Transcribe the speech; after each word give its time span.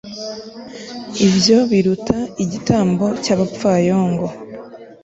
ibyo 1.27 1.57
biruta 1.69 2.17
igitambo 2.43 3.05
cy'abapfayongo 3.23 4.27